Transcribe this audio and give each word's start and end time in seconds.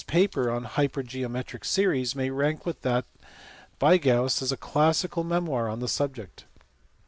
paper 0.07 0.49
on 0.49 0.65
hypergeometric 0.65 1.63
series 1.63 2.15
may 2.15 2.31
rank 2.31 2.65
with 2.65 2.81
that 2.81 3.05
by 3.77 3.97
Gauss 3.99 4.41
as 4.41 4.51
a 4.51 4.57
classical 4.57 5.23
memoir 5.23 5.69
on 5.69 5.79
the 5.79 5.87
subject. 5.87 6.45